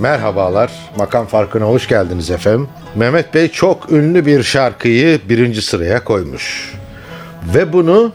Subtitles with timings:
[0.00, 2.68] Merhabalar, makam farkına hoş geldiniz efendim.
[2.94, 6.74] Mehmet Bey çok ünlü bir şarkıyı birinci sıraya koymuş.
[7.54, 8.12] Ve bunu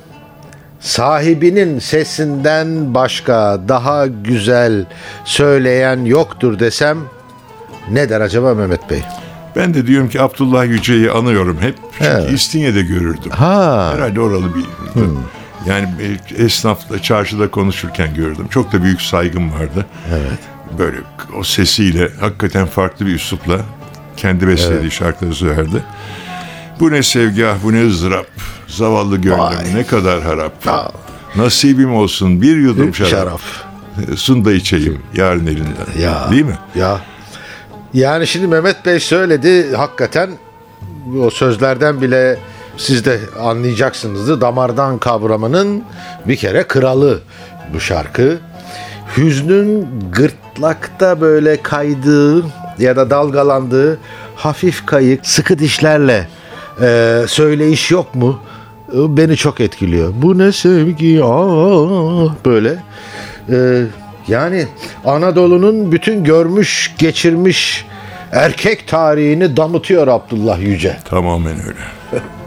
[0.80, 4.86] sahibinin sesinden başka daha güzel
[5.26, 6.98] söyleyen yoktur desem
[7.92, 9.02] ne der acaba Mehmet Bey?
[9.56, 11.76] Ben de diyorum ki Abdullah Yüce'yi anıyorum hep.
[11.98, 12.32] Çünkü Evet.
[12.32, 13.32] İstinye'de görürdüm.
[13.32, 13.92] Ha.
[13.96, 14.66] Herhalde oralı bir.
[15.70, 15.88] Yani
[16.40, 18.48] e, esnafla çarşıda konuşurken gördüm.
[18.50, 19.86] Çok da büyük saygım vardı.
[20.10, 20.40] Evet.
[20.80, 20.98] Böyle
[21.40, 23.60] o sesiyle hakikaten farklı bir üslupla
[24.18, 25.84] kendi bestelediği şarkıları söylerdi.
[26.80, 28.26] Bu ne sevgi ah bu ne ızdırap.
[28.68, 29.76] Zavallı gönlüm Vay.
[29.76, 30.68] ne kadar harap.
[30.68, 30.92] Aa.
[31.36, 33.12] Nasibim olsun bir yudum şarap.
[33.12, 33.42] Şarap.
[34.18, 36.02] Sun da içeyim yarın elinden.
[36.02, 36.28] Ya.
[36.32, 36.58] Değil mi?
[36.76, 37.02] Ya.
[37.94, 40.30] Yani şimdi Mehmet Bey söyledi hakikaten
[41.22, 42.40] o sözlerden bile
[42.78, 44.42] siz de anlayacaksınızdı.
[44.42, 45.84] Damardan kavramanın
[46.28, 47.20] bir kere kralı
[47.74, 48.40] bu şarkı.
[49.18, 49.88] Hüznün
[50.56, 52.46] gırtlakta böyle kaydığı
[52.80, 54.00] ya da dalgalandığı
[54.36, 56.28] hafif kayık sıkı dişlerle
[56.82, 58.40] e, söyleyiş yok mu?
[58.94, 60.14] E, Beni çok etkiliyor.
[60.16, 62.84] Bu ne sevgi ah böyle.
[63.50, 63.84] E,
[64.28, 64.68] yani
[65.06, 67.86] Anadolu'nun bütün görmüş geçirmiş
[68.32, 70.98] erkek tarihini damıtıyor Abdullah Yüce.
[71.10, 71.80] Tamamen öyle.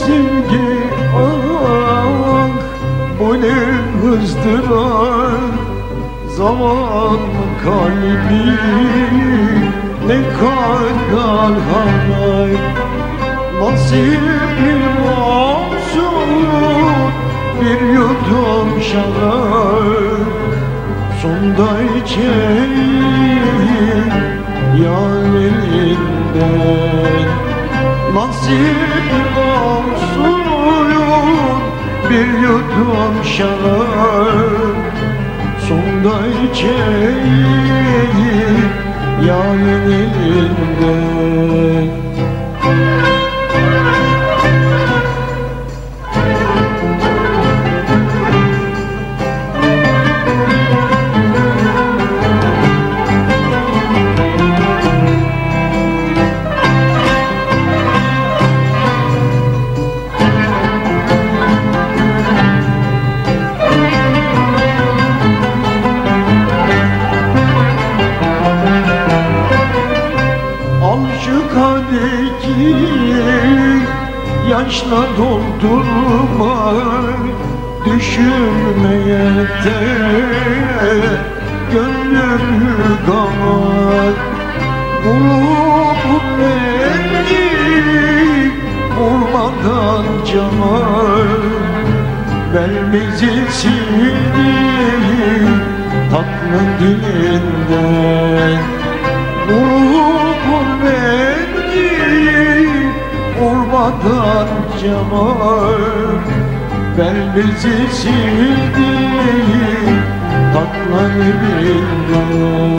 [0.00, 0.70] sevgi
[1.16, 2.48] ah
[3.20, 3.60] Bu ne
[4.10, 5.54] ızdırap
[6.36, 7.18] Zaman
[7.64, 8.46] kalbi.
[10.06, 12.60] Ne kadar harap
[13.60, 14.84] Nasibim
[15.28, 16.30] olsun
[17.60, 20.30] Bir yudum şarap.
[21.22, 23.20] Sonda içeyim
[24.82, 26.70] Yar elinden
[28.14, 30.40] Nasip olsun
[32.10, 34.76] bir yudum şarap
[35.68, 36.14] Sonda
[36.52, 38.00] içeyim
[39.26, 41.20] yarın elinden
[74.70, 76.72] yaşla doldurma
[77.86, 79.80] Düşürmeye de
[81.72, 82.74] gönlümü
[83.06, 84.14] gamar
[85.04, 87.50] Bulup rengi
[88.98, 91.40] vurmadan camar
[92.54, 94.50] Belimizi sildi
[96.10, 98.60] tatlı dilinden.
[99.48, 100.19] Ruhun
[103.90, 104.48] vurmadan
[104.82, 106.20] camar
[106.98, 108.92] Ben bizi sildi
[110.54, 112.70] tatlı dilinden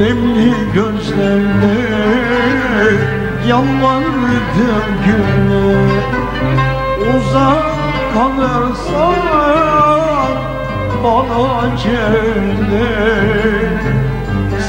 [0.03, 1.79] Nemli gözlerle
[3.49, 5.77] yalvardım güne.
[7.11, 7.73] Uzak
[8.15, 9.23] kalırsan
[11.05, 12.93] bana celle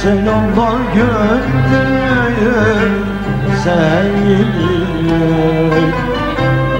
[0.02, 2.34] Selamlar gönder
[3.64, 5.24] Seyyidine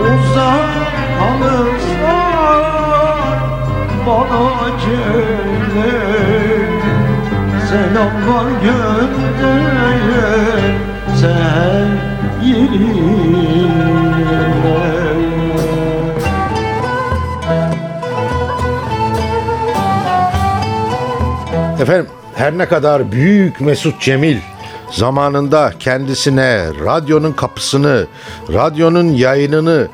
[0.02, 0.74] Uzak
[1.20, 1.80] kalırsan
[4.08, 6.63] Bana celle
[7.74, 9.64] Selamlar gönder
[12.42, 12.64] Seyyidine
[21.82, 24.38] Efendim her ne kadar büyük Mesut Cemil
[24.92, 28.08] zamanında kendisine radyonun kapısını,
[28.54, 29.88] radyonun yayınını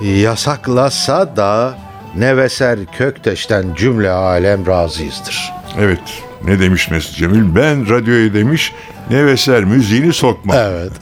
[0.00, 1.74] yasaklasa da
[2.16, 5.52] Neveser Kökteş'ten cümle alem razıyızdır.
[5.78, 6.24] Evet.
[6.46, 7.54] Ne demiş Mesut Cemil?
[7.54, 8.72] Ben radyoya demiş
[9.10, 10.56] Neveser müziğini sokma.
[10.56, 10.92] Evet.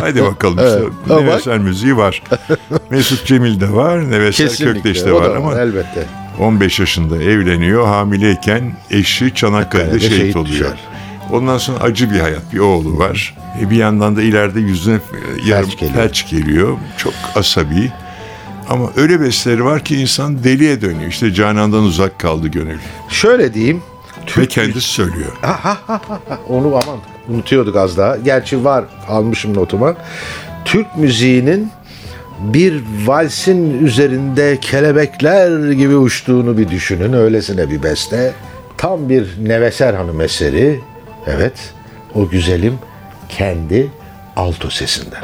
[0.00, 0.82] Hadi bakalım işte.
[1.08, 1.20] Bak.
[1.22, 2.22] Neveser müziği var.
[2.90, 4.10] Mesut Cemil de var.
[4.10, 6.06] Neveser Kökteş de var da ama elbette.
[6.38, 7.86] 15 yaşında evleniyor.
[7.86, 10.54] Hamileyken eşi Çanakkale'de Çanakkale'de şehit, şehit oluyor.
[10.54, 10.78] düşer.
[11.32, 12.52] Ondan sonra acı bir hayat.
[12.52, 13.34] Bir oğlu var.
[13.62, 14.98] E bir yandan da ileride yüzüne
[15.46, 15.94] yarım geliyor.
[15.94, 16.76] felç geliyor.
[16.96, 17.92] Çok asabi.
[18.68, 21.10] Ama öyle besteleri var ki insan deliye dönüyor.
[21.10, 22.78] İşte Canan'dan uzak kaldı gönül.
[23.08, 23.82] Şöyle diyeyim.
[24.36, 25.32] Ve kendisi söylüyor.
[26.48, 26.98] Onu aman
[27.28, 28.16] unutuyorduk az daha.
[28.16, 29.94] Gerçi var almışım notuma.
[30.64, 31.70] Türk müziğinin
[32.40, 37.12] bir valsin üzerinde kelebekler gibi uçtuğunu bir düşünün.
[37.12, 38.32] Öylesine bir beste.
[38.76, 40.80] Tam bir Neveser Hanım eseri.
[41.26, 41.74] Evet.
[42.14, 42.78] O güzelim
[43.28, 43.90] kendi
[44.36, 45.20] alto sesinden.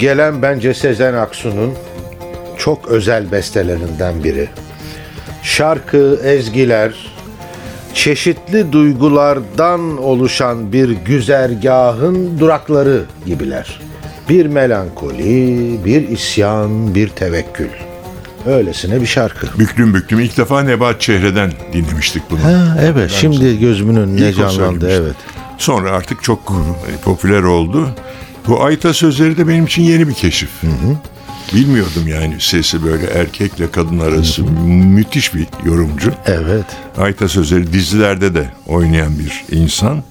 [0.00, 1.74] Gelen bence Sezen Aksu'nun
[2.58, 4.48] çok özel bestelerinden biri.
[5.42, 6.92] Şarkı, ezgiler,
[7.94, 13.80] çeşitli duygulardan oluşan bir güzergahın durakları gibiler.
[14.28, 17.68] Bir melankoli, bir isyan, bir tevekkül.
[18.46, 19.58] Öylesine bir şarkı.
[19.58, 20.20] Büklüm büklüm.
[20.20, 22.44] İlk defa Nebat Çehre'den dinlemiştik bunu.
[22.44, 25.16] Ha, evet şimdi gözümün önüne canlandı evet.
[25.58, 27.88] Sonra artık çok e, popüler oldu.
[28.48, 30.50] Bu Ayta sözleri de benim için yeni bir keşif.
[31.54, 36.12] Bilmiyordum yani sesi böyle erkekle kadın arası müthiş bir yorumcu.
[36.26, 36.64] Evet.
[36.98, 40.02] Ayta Sözleri dizilerde de oynayan bir insan.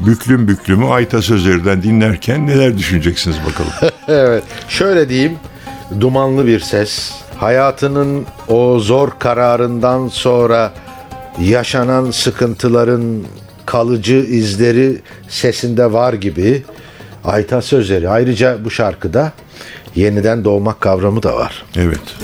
[0.00, 3.72] Büklüm büklümü Ayta Sözleri'den dinlerken neler düşüneceksiniz bakalım.
[4.08, 4.42] Evet.
[4.68, 5.32] Şöyle diyeyim.
[6.00, 7.12] Dumanlı bir ses.
[7.36, 10.72] Hayatının o zor kararından sonra
[11.40, 13.22] yaşanan sıkıntıların
[13.66, 14.98] kalıcı izleri
[15.28, 16.62] sesinde var gibi.
[17.24, 18.08] Ayta sözleri.
[18.08, 19.32] Ayrıca bu şarkıda
[19.94, 21.64] yeniden doğmak kavramı da var.
[21.76, 22.16] Evet.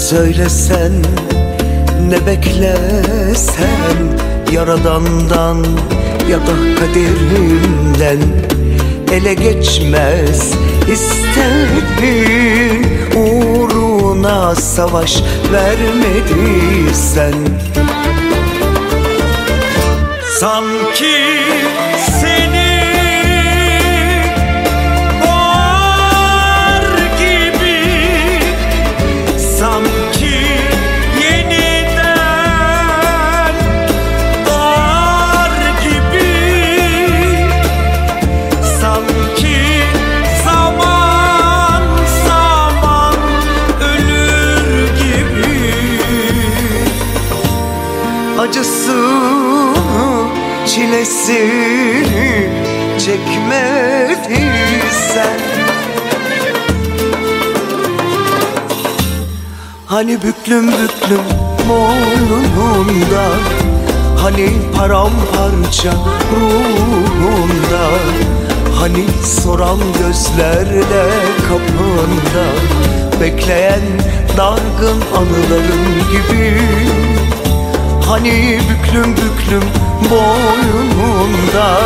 [0.00, 0.92] Söylesen
[2.08, 3.96] ne beklesen
[4.52, 5.66] Yaradandan
[6.30, 8.18] ya da kaderimden
[9.12, 10.52] Ele geçmez.
[10.92, 17.34] İstedin Uğruna savaş vermediysen.
[20.40, 21.16] Sanki
[60.00, 61.20] Hani büklüm büklüm
[61.68, 63.24] boynunda
[64.22, 65.92] Hani paramparça
[66.32, 67.84] ruhunda
[68.74, 71.10] Hani soran gözlerle
[71.48, 72.44] kapında
[73.20, 73.82] Bekleyen
[74.36, 76.60] dargın anıların gibi.
[78.08, 79.64] Hani büklüm büklüm
[80.10, 81.80] boynunda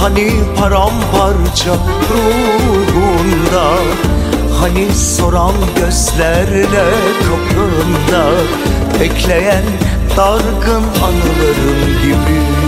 [0.00, 1.74] Hani paramparça
[2.10, 3.76] ruhunda
[4.60, 6.84] Hani soran gözlerle
[7.28, 8.24] kapında
[9.00, 9.64] Bekleyen
[10.16, 12.65] dargın anıların gibi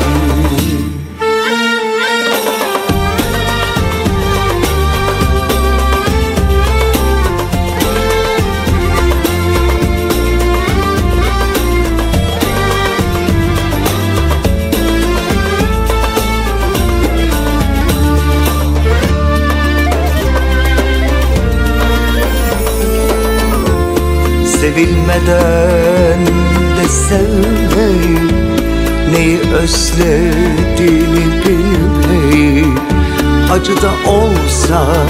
[33.60, 35.06] Acı da olsa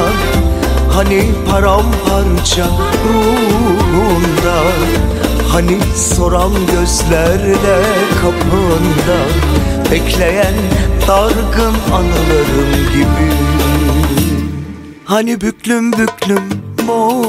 [0.93, 2.65] Hani paramparça
[3.05, 4.57] ruhunda
[5.51, 7.83] Hani soran gözlerle
[8.21, 9.17] kapında
[9.91, 10.53] Bekleyen
[11.07, 13.31] dargın anılarım gibi.
[15.05, 16.43] Hani büklüm büklüm
[16.87, 17.22] boynunda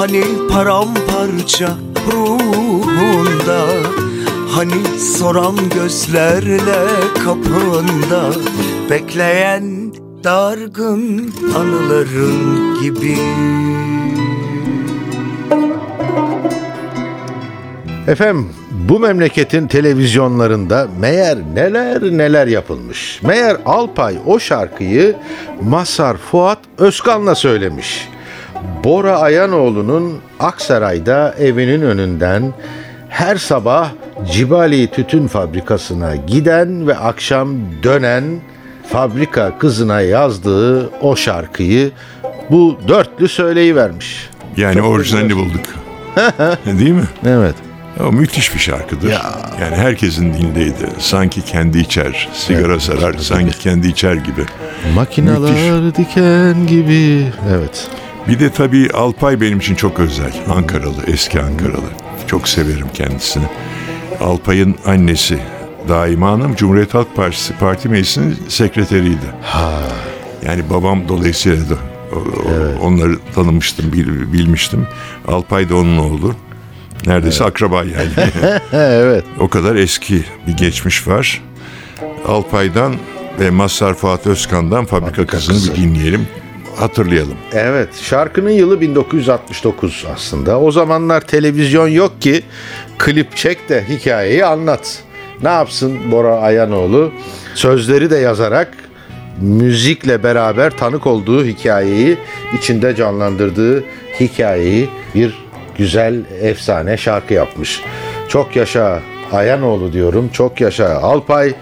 [0.00, 1.76] Hani paramparça
[2.12, 3.66] ruhunda
[4.50, 6.86] Hani soran gözlerle
[7.24, 8.30] kapında
[8.90, 13.18] Bekleyen dargın anıların gibi.
[18.06, 18.48] Efendim
[18.90, 23.22] bu memleketin televizyonlarında meğer neler neler yapılmış.
[23.22, 25.16] Meğer Alpay o şarkıyı
[25.62, 28.08] Masar Fuat Özkan'la söylemiş.
[28.84, 32.54] Bora Ayanoğlu'nun Aksaray'da evinin önünden
[33.08, 33.90] her sabah
[34.32, 38.24] Cibali Tütün Fabrikası'na giden ve akşam dönen
[38.92, 41.90] fabrika kızına yazdığı o şarkıyı
[42.50, 44.30] bu dörtlü söyleyivermiş.
[44.56, 45.64] Yani Çok orijinalini bulduk.
[46.66, 47.04] Değil mi?
[47.26, 47.69] Evet.
[48.00, 49.10] O müthiş bir şarkıdır.
[49.60, 50.88] Yani herkesin dilindeydi.
[50.98, 54.44] Sanki kendi içer, sigara sarar, sanki kendi içer gibi.
[54.94, 57.26] Makinalar diken gibi.
[57.50, 57.88] Evet.
[58.28, 60.32] Bir de tabii Alpay benim için çok özel.
[60.48, 61.90] Ankaralı, eski Ankaralı.
[62.26, 63.44] Çok severim kendisini.
[64.20, 65.38] Alpay'ın annesi
[65.88, 69.26] Daima Hanım Cumhuriyet Halk Partisi Parti Meclisi'nin sekreteriydi.
[70.46, 71.74] Yani babam dolayısıyla da
[72.12, 74.86] o- o- onları tanımıştım, bil- bilmiştim.
[75.28, 76.34] Alpay da onun oğlu.
[77.06, 78.30] Neredeyse akraba yani.
[78.72, 79.24] evet.
[79.40, 81.42] o kadar eski bir geçmiş var.
[82.26, 82.94] Alpay'dan
[83.40, 85.72] ve Mazhar Fuat Özkan'dan Fabrika, Kızı'nı Kızı.
[85.72, 86.28] bir dinleyelim.
[86.76, 87.34] Hatırlayalım.
[87.52, 90.60] Evet, şarkının yılı 1969 aslında.
[90.60, 92.42] O zamanlar televizyon yok ki
[92.98, 94.98] klip çek de hikayeyi anlat.
[95.42, 97.12] Ne yapsın Bora Ayanoğlu?
[97.54, 98.72] Sözleri de yazarak
[99.40, 102.18] müzikle beraber tanık olduğu hikayeyi
[102.58, 103.84] içinde canlandırdığı
[104.20, 105.38] hikayeyi bir
[105.80, 107.80] güzel efsane şarkı yapmış.
[108.28, 109.00] Çok yaşa
[109.32, 110.30] Ayanoğlu diyorum.
[110.32, 111.54] Çok yaşa Alpay.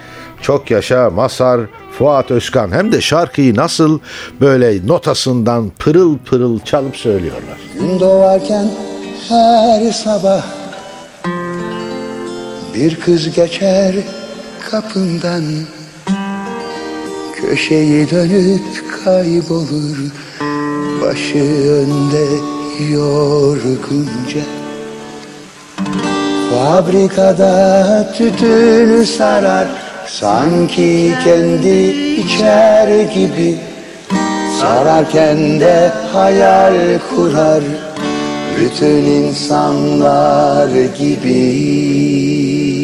[0.42, 1.60] Çok yaşa Masar
[1.98, 2.72] Fuat Özkan.
[2.72, 3.98] Hem de şarkıyı nasıl
[4.40, 7.58] böyle notasından pırıl pırıl çalıp söylüyorlar.
[7.80, 8.70] Gün doğarken
[9.28, 10.42] her sabah
[12.75, 13.94] Bir kız geçer
[14.70, 15.44] kapından
[17.37, 18.62] Köşeyi dönüp
[19.04, 19.96] kaybolur
[21.02, 21.38] Başı
[21.70, 24.40] önde yorgunca
[26.50, 29.68] Fabrikada tütün sarar
[30.06, 31.78] Sanki kendi
[32.20, 33.58] içer gibi.
[34.61, 37.62] Sararken de hayal kurar
[38.61, 40.68] Bütün insanlar
[40.99, 42.77] gibi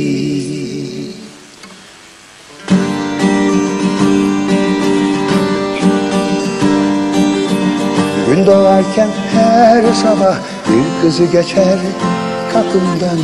[8.34, 10.36] Gün doğarken her sabah
[10.68, 11.78] bir kızı geçer.
[12.52, 13.18] Kapımdan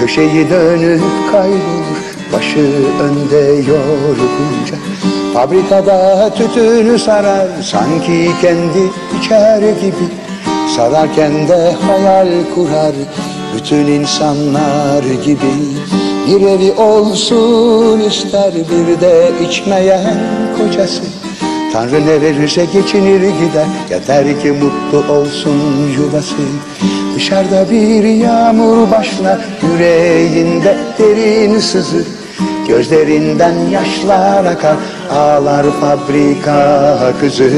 [0.00, 2.72] Köşeyi dönüp kaybolur başı
[3.02, 4.76] önde yorgunca.
[5.34, 10.08] Fabrikada tütünü sarar sanki kendi içer gibi.
[10.76, 12.92] Sararken de hayal kurar
[13.56, 15.54] bütün insanlar gibi.
[16.28, 20.18] Bir evi olsun ister bir de içmeyen
[20.58, 21.21] kocası
[21.72, 23.66] Tanrı ne verirse geçinir gider?
[23.90, 25.60] Yeter ki mutlu olsun
[25.96, 26.34] yuvası.
[27.14, 32.04] Dışarıda bir yağmur başlar Yüreğinde derin sızı.
[32.68, 34.76] Gözlerinden yaşlar akar
[35.10, 37.50] Ağlar fabrika kızı.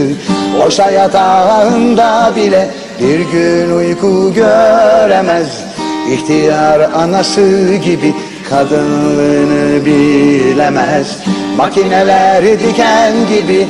[0.64, 5.64] Oysa yatağında bile Bir gün uyku göremez.
[6.11, 8.14] İhtiyar anası gibi
[8.50, 11.18] kadınlığını bilemez.
[11.57, 13.66] Makineler diken gibi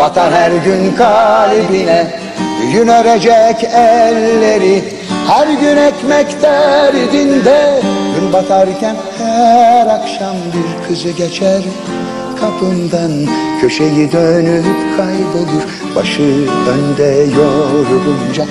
[0.00, 2.06] Batar her gün kalbine
[2.72, 4.84] Gün örecek elleri.
[5.28, 7.80] Her gün ekmek derdinde
[8.14, 11.62] Gün batarken her akşam bir kızı geçer.
[12.40, 13.10] Kapımdan
[13.60, 15.62] köşeyi dönüp kaybolur
[15.96, 18.44] Başı önde yorgunca.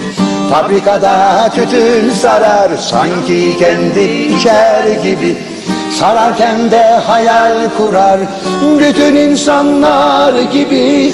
[0.52, 5.38] Fabrikada tütün sarar Sanki kendi içer gibi.
[6.00, 8.20] Sararken de hayal kurar
[8.80, 11.14] Bütün insanlar gibi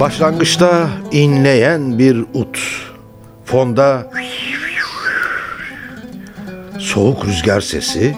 [0.00, 2.58] Başlangıçta inleyen bir ut.
[3.44, 4.10] Fonda
[6.78, 8.16] soğuk rüzgar sesi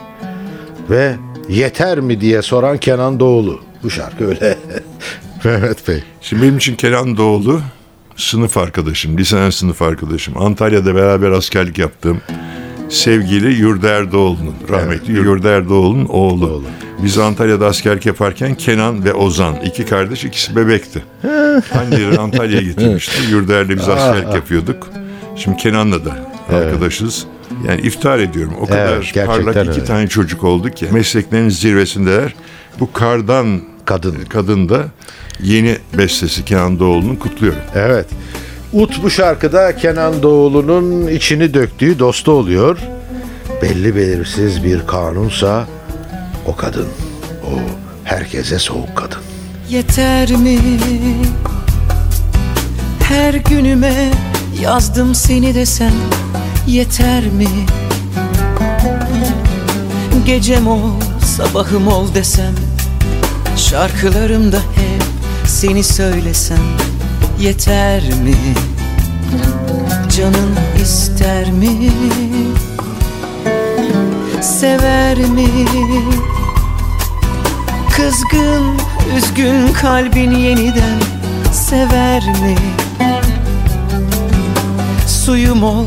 [0.90, 1.16] ve
[1.48, 3.60] yeter mi diye soran Kenan Doğulu.
[3.82, 4.58] Bu şarkı öyle.
[5.44, 6.02] Mehmet Bey.
[6.20, 7.60] Şimdi benim için Kenan Doğulu
[8.16, 10.42] sınıf arkadaşım, liseden sınıf arkadaşım.
[10.42, 12.20] Antalya'da beraber askerlik yaptığım
[12.88, 16.62] sevgili Yurda Erdoğlu'nun, rahmetli Yurda Erdoğlu'nun oğlu.
[17.02, 21.04] Biz Antalya'da askerlik yaparken Kenan ve Ozan, iki kardeş, ikisi bebekti.
[21.78, 23.30] Anneleri Antalya'ya getirmişti.
[23.30, 24.90] Yurda biz askerlik yapıyorduk.
[25.36, 26.16] Şimdi Kenan'la da
[26.52, 27.26] arkadaşız.
[27.68, 28.54] Yani iftihar ediyorum.
[28.60, 29.84] O kadar gerçekten parlak iki öyle.
[29.84, 30.86] tane çocuk oldu ki.
[30.92, 32.34] Mesleklerinin zirvesindeler.
[32.80, 34.16] Bu kardan Kadın.
[34.28, 34.84] kadın da
[35.42, 37.60] yeni bestesi Kenan Doğulu'nu kutluyorum.
[37.74, 38.06] Evet.
[38.72, 42.78] Ut bu şarkıda Kenan Doğulu'nun içini döktüğü dostu oluyor.
[43.62, 45.66] Belli belirsiz bir kanunsa
[46.46, 46.88] o kadın,
[47.44, 47.50] o
[48.04, 49.18] herkese soğuk kadın.
[49.68, 50.58] Yeter mi?
[53.02, 54.10] Her günüme
[54.62, 55.94] yazdım seni desem
[56.66, 57.48] yeter mi?
[60.26, 60.90] Gecem ol,
[61.24, 62.54] sabahım ol desem
[63.56, 65.02] Şarkılarımda hep
[65.46, 66.58] seni söylesem
[67.40, 68.36] yeter mi?
[70.16, 71.92] Canın ister mi?
[74.42, 75.48] Sever mi?
[77.96, 78.64] Kızgın,
[79.16, 80.98] üzgün kalbin yeniden
[81.52, 82.54] sever mi?
[85.06, 85.84] Suyum ol,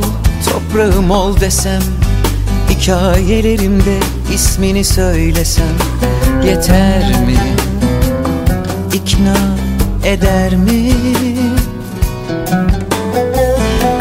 [0.50, 1.82] toprağım ol desem
[2.70, 4.00] Hikayelerimde
[4.34, 5.76] ismini söylesem
[6.46, 7.38] Yeter mi?
[8.94, 9.61] İkna
[10.06, 10.92] eder mi?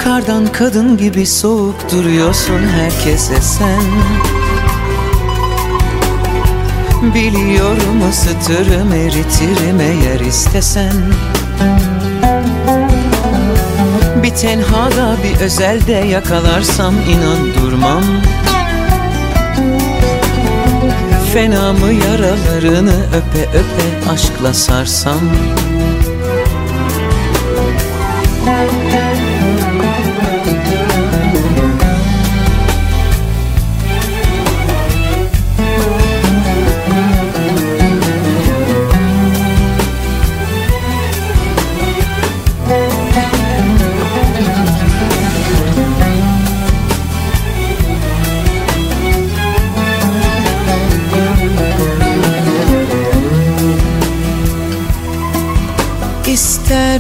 [0.05, 3.83] Kardan kadın gibi soğuk duruyorsun herkese sen.
[7.15, 10.93] Biliyorum ısıtırım eritirim eğer istesen.
[14.23, 18.03] Bir tenhada bir özelde yakalarsam inan durmam
[21.33, 25.21] Fena mı yaralarını öpe öpe aşkla sarsam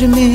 [0.01, 0.33] ister mi?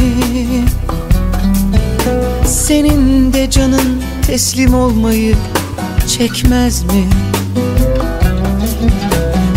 [2.45, 5.35] Senin de canın teslim olmayı
[6.17, 7.07] çekmez mi?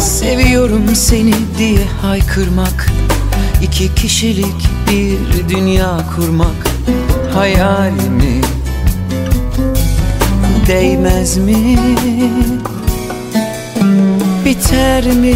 [0.01, 2.87] Seviyorum seni diye haykırmak
[3.63, 6.69] iki kişilik bir dünya kurmak
[7.35, 8.41] hayal mi?
[10.69, 11.79] Değmez mi?
[14.45, 15.35] Biter mi?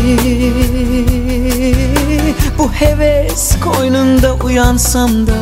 [2.63, 5.33] Bu heves koynunda uyansam da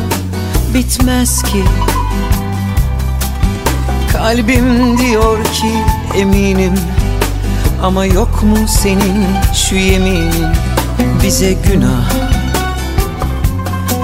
[0.73, 1.63] bitmez ki.
[4.11, 5.71] Kalbim diyor ki
[6.17, 6.73] eminim
[7.83, 10.33] Ama yok mu senin şu yeminin?
[11.23, 12.11] Bize günah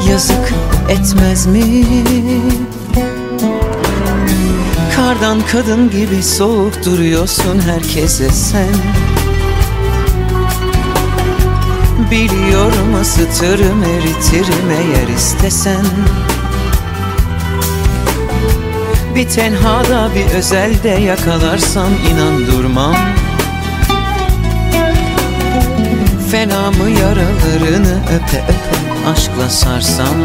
[0.10, 0.54] Yazık
[0.90, 1.86] etmez mi?
[4.96, 8.74] Kardan kadın gibi soğuk duruyorsun herkese sen
[12.12, 15.86] Biliyorum ısıtırım eritirim eğer istesen.
[19.16, 22.96] Bir tenhada bir özelde yakalarsam inan durmam.
[26.32, 30.16] Fena mı yaralarını öpe öpe aşkla sarsam?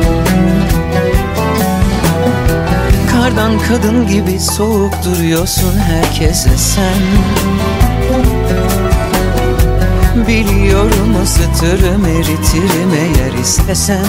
[3.13, 7.03] Kardan kadın gibi soğuk duruyorsun herkese sen
[10.17, 14.07] Biliyorum ısıtırım eritirim eğer istesen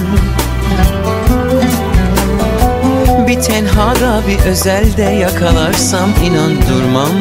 [3.27, 7.11] Bir tenhada bir özelde yakalarsam inan durmam.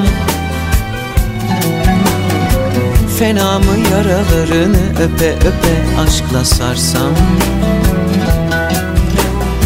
[3.19, 7.13] Fena mı yaralarını öpe öpe aşkla sarsam?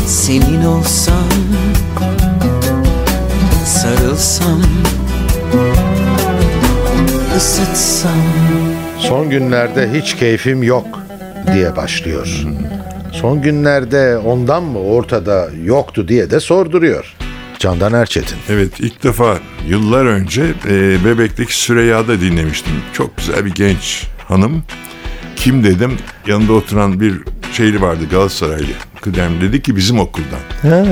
[0.07, 1.29] Senin olsam
[3.65, 4.63] Sarılsam
[7.37, 10.87] ısıtsam Son günlerde hiç keyfim yok
[11.55, 12.29] diye başlıyor.
[13.13, 17.17] Son günlerde ondan mı ortada yoktu diye de sorduruyor.
[17.59, 18.39] Candan Erçetin.
[18.49, 19.39] Evet ilk defa
[19.69, 22.73] yıllar önce e, Bebek'teki Süreyya'da dinlemiştim.
[22.93, 24.65] Çok güzel bir genç hanım.
[25.37, 27.15] Kim dedim yanında oturan bir
[27.53, 28.73] şeyli vardı Galatasaraylı.
[29.01, 30.41] Kıdem dedi ki bizim okuldan.
[30.63, 30.85] Ha,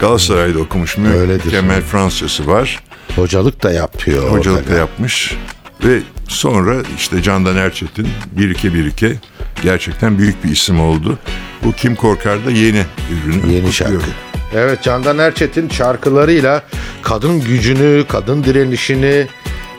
[0.00, 1.08] Galatasaray'da okumuş mu?
[1.08, 1.44] Öyledir.
[1.44, 2.82] Mükemmel Fransızcası var.
[3.16, 4.30] hocalık da yapıyor.
[4.30, 5.36] Hocalık da yapmış.
[5.84, 9.12] Ve sonra işte Candan Erçetin birike birike
[9.62, 11.18] gerçekten büyük bir isim oldu.
[11.64, 13.52] Bu Kim Korkar da yeni ürünü.
[13.52, 13.94] Yeni şarkı.
[13.94, 14.20] kutluyorum.
[14.54, 16.62] Evet Candan Erçetin şarkılarıyla
[17.02, 19.26] kadın gücünü, kadın direnişini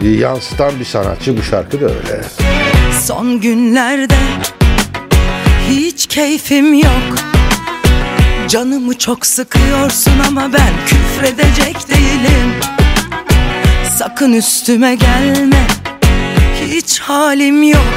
[0.01, 1.37] e, yansıtan bir sanatçı.
[1.37, 2.23] Bu şarkı da öyle.
[3.03, 4.15] Son günlerde
[5.69, 7.15] hiç keyfim yok
[8.47, 12.53] Canımı çok sıkıyorsun ama ben küfredecek değilim
[13.97, 15.67] Sakın üstüme gelme
[16.67, 17.93] hiç halim yok.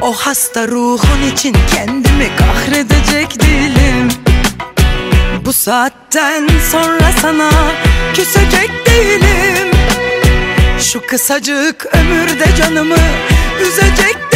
[0.00, 4.08] O hasta ruhun için kendimi kahredecek değilim.
[5.44, 7.50] Bu saatten sonra sana
[8.14, 9.70] küsecek değilim.
[10.80, 12.98] Şu kısacık ömürde canımı
[13.60, 14.33] üzecek değilim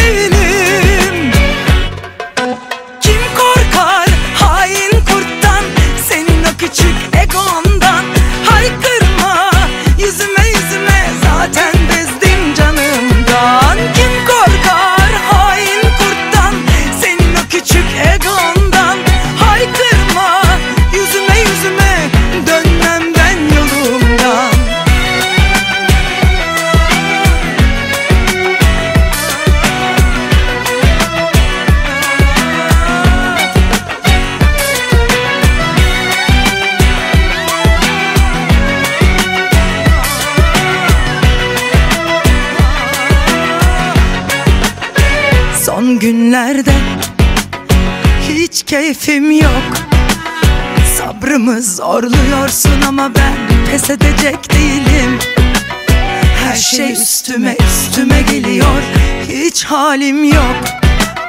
[59.89, 60.57] halim yok.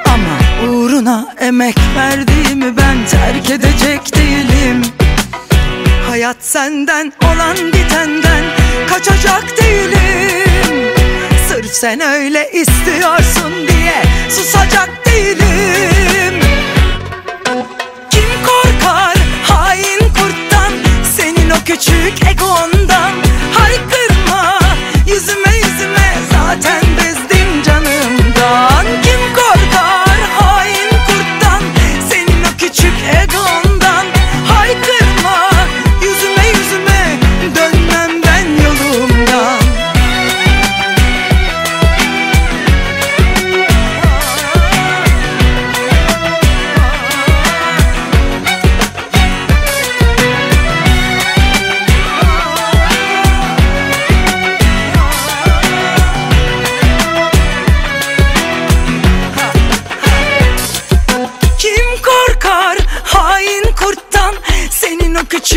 [0.05, 4.81] Ama uğruna emek verdiğimi ben terk edecek değilim.
[6.09, 8.43] Hayat senden olan bitenden
[8.89, 10.91] kaçacak değilim.
[11.47, 16.39] Sırf sen öyle istiyorsun diye susacak değilim.
[18.11, 20.73] Kim korkar hain kurttan?
[21.15, 23.11] Senin o küçük egondan
[23.53, 24.59] Haykırma
[25.07, 25.50] yüzüme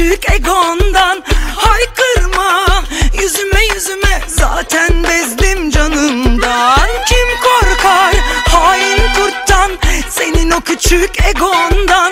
[0.05, 1.23] Küçük egondan
[1.57, 2.83] Haykırma.
[3.23, 6.88] Yüzüme yüzüme Zaten bezdim canımdan.
[7.07, 8.14] Kim korkar
[8.49, 9.71] hain kurttan
[10.11, 12.04] Senin o küçük egondan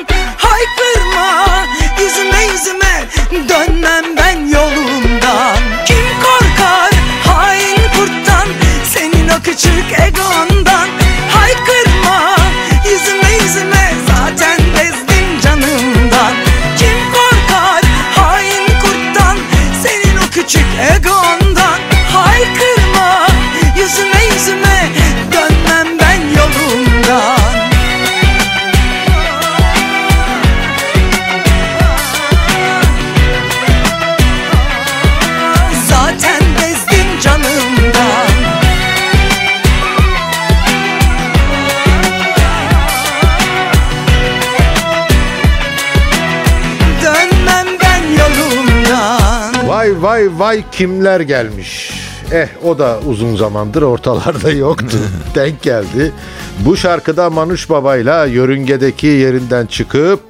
[50.42, 51.92] Vay kimler gelmiş.
[52.32, 54.96] Eh o da uzun zamandır ortalarda yoktu.
[55.34, 56.12] Denk geldi.
[56.58, 60.20] Bu şarkıda Manuş Baba'yla yörüngedeki yerinden çıkıp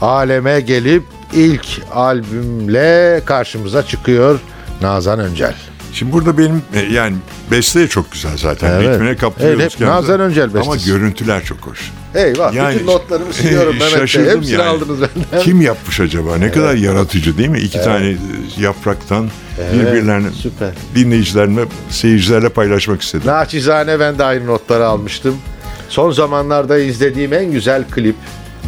[0.00, 4.40] aleme gelip ilk albümle karşımıza çıkıyor
[4.82, 5.54] Nazan Öncel.
[5.94, 7.16] Şimdi burada benim e, yani
[7.50, 8.70] beste çok güzel zaten.
[8.70, 8.88] Evet.
[8.94, 9.96] Ritmine kaptırıyoruz Evet, kendimizi.
[10.02, 10.90] Nazan Öncel Ama bestesi.
[10.90, 11.92] görüntüler çok hoş.
[12.14, 14.00] Eyvah Yani- bütün notlarımı siliyorum Mehmet Bey.
[14.00, 14.62] Şaşırdım Hepsini yani.
[14.62, 15.42] aldınız benden.
[15.44, 16.36] Kim yapmış acaba?
[16.36, 17.58] Ne kadar yaratıcı değil mi?
[17.60, 18.16] İki tane e,
[18.58, 19.30] yapraktan
[19.74, 20.70] birbirlerini süper.
[20.94, 23.26] dinleyicilerine, seyircilerle paylaşmak istedim.
[23.26, 25.36] Naçizane ben de aynı notları almıştım.
[25.88, 28.16] Son zamanlarda izlediğim en güzel klip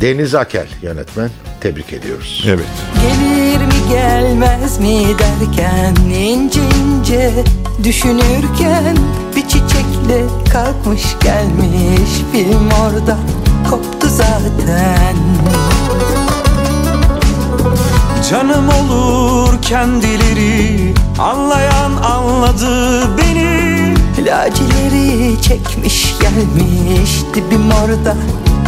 [0.00, 1.30] Deniz Akel yönetmen.
[1.60, 2.44] Tebrik ediyoruz.
[2.48, 2.66] Evet.
[3.02, 7.30] Gelir mi gelmez mi derken ince ince
[7.84, 8.96] düşünürken
[9.36, 13.16] bir çiçekle kalkmış gelmiş film orada
[13.70, 15.16] koptu zaten.
[18.30, 23.94] Canım olur kendileri Anlayan anladı beni
[24.26, 28.16] Lacileri çekmiş gelmiş dibim orada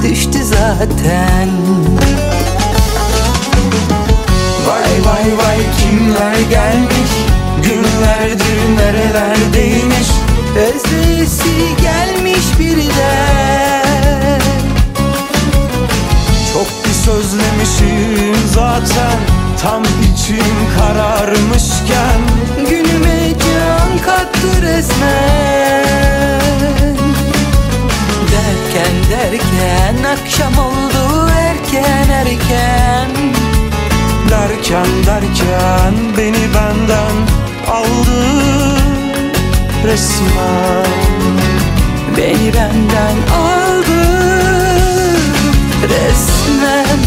[0.03, 1.49] düştü zaten.
[5.05, 7.11] Vay vay kimler gelmiş
[7.63, 10.09] Günlerdir nerelerdeymiş
[10.57, 14.41] Özlesi gelmiş birden.
[34.79, 37.17] Derken derken beni benden
[37.71, 38.77] aldı
[39.85, 40.87] resmen.
[42.17, 44.01] Beni benden aldı
[45.83, 46.99] resmen.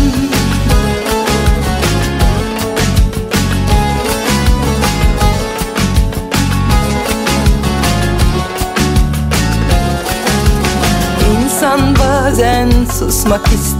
[11.44, 13.71] İnsan bazen susmak ister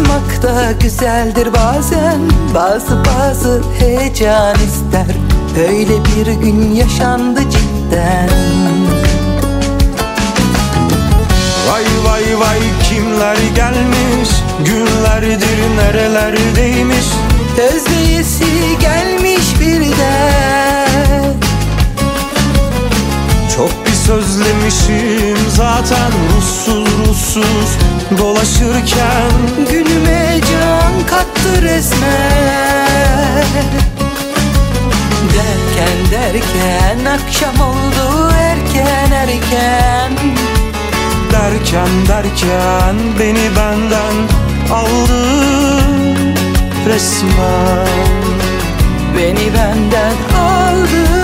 [0.00, 2.20] Susmak da güzeldir bazen.
[2.54, 5.16] Bazı bazı heyecan ister.
[5.68, 8.28] Öyle bir gün yaşandı cidden.
[11.68, 12.58] Vay vay vay
[12.88, 14.30] kimler gelmiş?
[14.64, 17.06] Günlerdir nerelerdeymiş
[17.58, 20.69] Özleyesi gelmiş birden
[24.10, 27.78] sözlemişim zaten ruhsuz ruhsuz.
[28.18, 29.30] Dolaşırken
[29.70, 33.44] Günüme can kattı resmen.
[35.34, 40.12] Derken derken akşam oldu erken erken.
[41.32, 44.14] Derken derken beni benden
[44.72, 45.22] aldı
[46.86, 48.10] resmen.
[49.16, 51.20] Beni benden aldı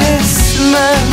[0.00, 1.07] resmen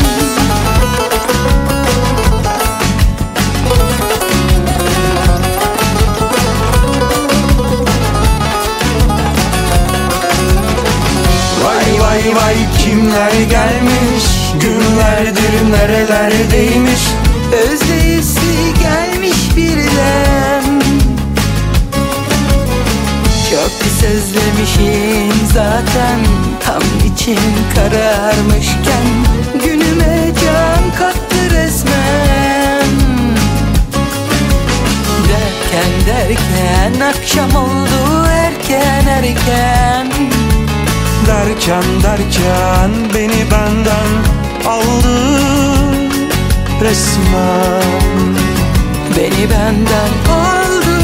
[12.34, 14.26] Vay kimler gelmiş
[14.62, 17.02] Günlerdir nerelerdeymiş
[17.52, 20.82] Özleyesi gelmiş birden
[23.50, 26.20] Çok sözlemişim zaten
[26.66, 26.82] Tam
[27.14, 27.40] için
[27.76, 29.06] kararmışken.
[29.66, 32.90] Günüme can kattı resmen.
[35.30, 40.35] Derken derken akşam oldu erken erken
[41.46, 44.10] Derken derken beni benden
[44.68, 45.18] aldı
[46.82, 47.84] resmen
[49.18, 50.96] Beni benden aldı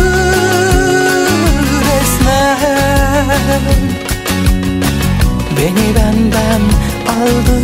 [1.91, 3.79] resmen
[5.57, 6.61] Beni benden
[7.07, 7.61] aldı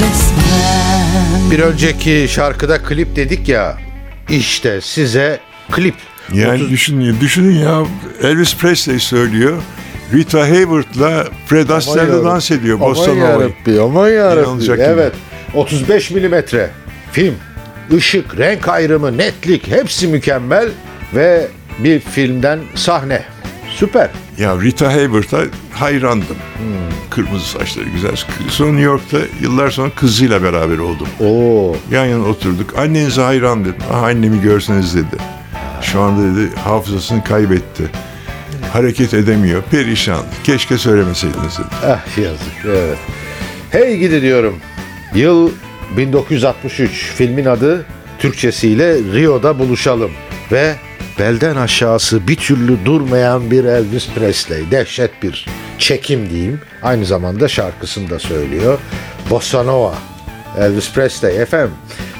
[0.00, 3.78] resmen Bir önceki şarkıda klip dedik ya.
[4.28, 5.94] İşte size klip.
[6.32, 7.82] Yani Otuz- düşünün, düşünün ya
[8.22, 9.62] Elvis Presley söylüyor.
[10.12, 12.24] Rita Hayworth'la Fred Astaire yarabbim.
[12.24, 13.22] dans ediyor Aman Bossa Nova'yı.
[13.24, 14.40] yarabbi, aman yarabbi.
[14.40, 14.86] İnanılacak gibi.
[14.88, 15.12] Evet.
[15.54, 16.70] 35 milimetre
[17.12, 17.34] film,
[17.94, 20.68] ışık, renk ayrımı, netlik hepsi mükemmel
[21.14, 21.46] ve
[21.78, 23.22] bir filmden sahne.
[23.76, 24.08] Süper.
[24.38, 25.40] Ya Rita Hayworth'a
[25.72, 26.36] hayrandım.
[26.56, 26.66] Hmm.
[27.10, 28.10] Kırmızı saçları güzel.
[28.48, 31.08] Sonra New York'ta yıllar sonra kızıyla beraber oldum.
[31.20, 31.76] Oo.
[31.90, 32.78] Yan yana oturduk.
[32.78, 33.74] Annenize hayran dedim.
[33.92, 35.16] Ah annemi görseniz dedi.
[35.82, 37.82] Şu anda dedi hafızasını kaybetti.
[38.72, 39.62] Hareket edemiyor.
[39.70, 40.24] Perişan.
[40.44, 41.66] Keşke söylemeseydiniz dedi.
[41.86, 42.64] Ah yazık.
[42.64, 42.98] Evet.
[43.70, 44.56] Hey gidi diyorum.
[45.14, 45.50] Yıl
[45.96, 47.12] 1963.
[47.14, 47.84] Filmin adı
[48.18, 50.10] Türkçesiyle Rio'da buluşalım.
[50.52, 50.74] Ve
[51.18, 54.70] belden aşağısı bir türlü durmayan bir Elvis Presley.
[54.70, 55.46] Dehşet bir
[55.78, 56.60] çekim diyeyim.
[56.82, 58.78] Aynı zamanda şarkısını da söylüyor.
[59.30, 59.94] Bossa Nova.
[60.58, 61.74] Elvis Presley efendim.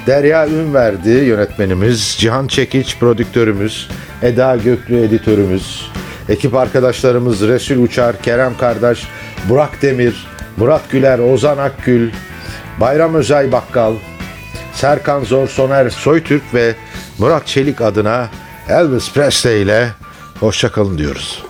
[0.06, 3.88] Derya Ünverdi yönetmenimiz, Cihan Çekiç prodüktörümüz,
[4.22, 5.90] Eda Göklü editörümüz,
[6.30, 9.08] ekip arkadaşlarımız Resul Uçar, Kerem Kardeş,
[9.48, 12.10] Burak Demir, Murat Güler, Ozan Akgül,
[12.80, 13.94] Bayram Özay Bakkal,
[14.74, 16.74] Serkan Zor, Soner Soytürk ve
[17.18, 18.28] Murat Çelik adına
[18.68, 19.88] Elvis Presley ile
[20.40, 21.49] hoşçakalın diyoruz.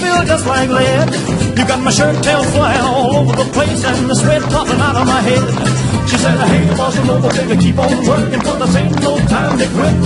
[0.00, 1.08] Feel just like lead.
[1.58, 4.96] You got my shirt tail flying all over the place and the sweat popping out
[4.96, 5.44] of my head.
[6.08, 9.66] She said, hey, bossa nova, baby, keep on working for this ain't no time to
[9.74, 9.96] quit.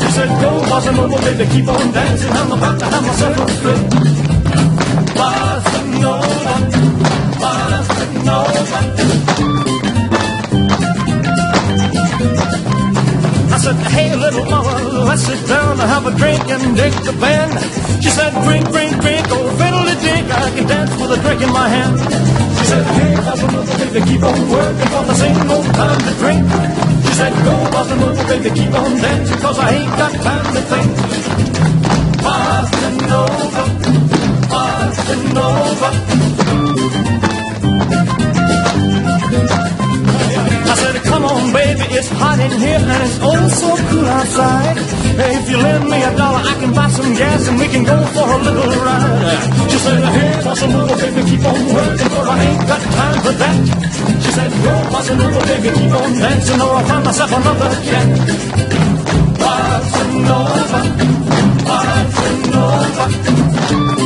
[0.00, 2.32] She said, go, bossa nova, baby, keep on dancing.
[2.32, 3.80] I'm about to have myself a fit.
[5.18, 6.54] Bossa nova,
[7.42, 8.78] bossa nova.
[13.50, 17.12] I said, hey, little mama, let's sit down and have a drink and dig the
[17.20, 17.52] band.
[18.02, 19.07] She said, drink, drink, drink,
[21.08, 21.98] with a drink in my hand.
[22.58, 26.12] She said, hey, bossa nova, baby, keep on working, for this ain't no time to
[26.20, 26.44] drink.
[27.04, 30.60] She said, go, bossa nova, baby, keep on dancing, cause I ain't got time to
[30.70, 30.90] think.
[32.24, 33.64] Bossa nova,
[34.52, 36.37] bossa nova.
[41.52, 44.76] Baby, it's hot in here and it's oh so cool outside.
[45.18, 47.84] Hey, if you lend me a dollar, I can buy some gas and we can
[47.84, 49.70] go for a little ride.
[49.70, 53.34] She said, hey, bossa nova, baby, keep on working, for I ain't got time for
[53.40, 53.56] that.
[54.22, 58.08] She said, go, bossa nova, baby, keep on dancing, or I'll find myself another cat.
[59.42, 60.80] Bossa nova,
[61.68, 63.97] bossa nova.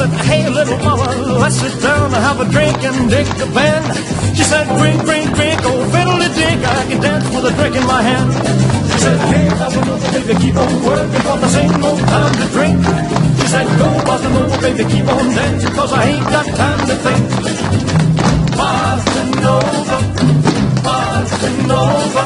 [0.00, 1.04] Said, hey, little mama,
[1.44, 3.84] let's sit down and have a drink and dig the band.
[4.34, 7.86] She said, drink, drink, drink, oh, fiddly dink, I can dance with a drink in
[7.86, 8.32] my hand.
[8.92, 9.80] She said, hey, Bossa
[10.12, 12.80] baby, keep on working, for this ain't no time to drink.
[13.40, 14.28] She said, go, Bossa
[14.64, 17.24] baby, keep on dancing, cause I ain't got time to think.
[18.56, 19.98] Bossa Nova,
[20.80, 22.22] Bossa Nova.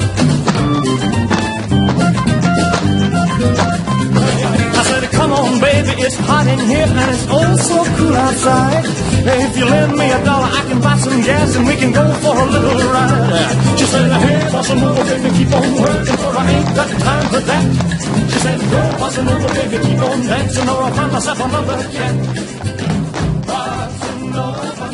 [5.65, 8.85] Baby, it's hot in here and it's oh so cool outside.
[9.25, 12.05] If you lend me a dollar, I can buy some gas and we can go
[12.23, 13.57] for a little ride.
[13.79, 17.43] She said, hey, bossa nova, baby, keep on working, for I ain't got time for
[17.49, 17.65] that.
[18.31, 22.15] She said, go, bossa nova, baby, keep on dancing, or I'll find myself another cat.
[23.49, 24.94] Bossa nova.